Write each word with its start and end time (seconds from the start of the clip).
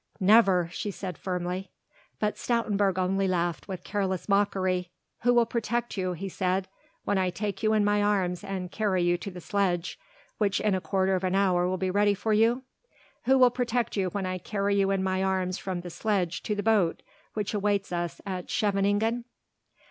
"Never!" 0.19 0.67
she 0.73 0.89
said 0.89 1.15
firmly. 1.15 1.69
But 2.17 2.33
Stoutenburg 2.35 2.97
only 2.97 3.27
laughed 3.27 3.67
with 3.67 3.83
careless 3.83 4.27
mockery. 4.27 4.89
"Who 5.19 5.31
will 5.31 5.45
protect 5.45 5.95
you?" 5.95 6.13
he 6.13 6.27
said, 6.27 6.67
"when 7.03 7.19
I 7.19 7.29
take 7.29 7.61
you 7.61 7.73
in 7.73 7.85
my 7.85 8.01
arms 8.01 8.43
and 8.43 8.71
carry 8.71 9.03
you 9.03 9.15
to 9.19 9.29
the 9.29 9.39
sledge, 9.39 9.99
which 10.39 10.59
in 10.59 10.73
a 10.73 10.81
quarter 10.81 11.13
of 11.13 11.23
an 11.23 11.35
hour 11.35 11.67
will 11.67 11.77
be 11.77 11.91
ready 11.91 12.15
for 12.15 12.33
you? 12.33 12.63
Who 13.25 13.37
will 13.37 13.51
protect 13.51 13.95
you 13.95 14.07
when 14.09 14.25
I 14.25 14.39
carry 14.39 14.75
you 14.75 14.89
in 14.89 15.03
my 15.03 15.21
arms 15.23 15.59
from 15.59 15.81
the 15.81 15.91
sledge 15.91 16.41
to 16.41 16.55
the 16.55 16.63
boat 16.63 17.03
which 17.35 17.53
awaits 17.53 17.91
us 17.91 18.21
at 18.25 18.49
Scheveningen?" 18.49 19.25